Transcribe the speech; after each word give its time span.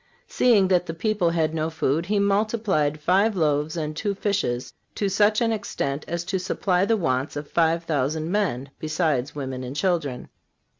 Seeing 0.27 0.67
that 0.69 0.87
the 0.87 0.95
people 0.95 1.29
had 1.29 1.53
no 1.53 1.69
food, 1.69 2.07
He 2.07 2.17
multiplied 2.17 2.99
five 2.99 3.35
loaves 3.35 3.77
and 3.77 3.95
two 3.95 4.15
fishes 4.15 4.73
to 4.95 5.09
such 5.09 5.41
an 5.41 5.51
extent 5.51 6.05
as 6.07 6.23
to 6.23 6.39
supply 6.39 6.85
the 6.85 6.97
wants 6.97 7.35
of 7.35 7.47
five 7.47 7.83
thousand 7.83 8.31
men, 8.31 8.71
besides 8.79 9.35
women 9.35 9.63
and 9.63 9.75
children. 9.75 10.29